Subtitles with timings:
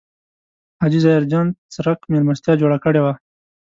[0.81, 3.13] حاجي ظاهر جان څرک مېلمستیا جوړه کړې وه.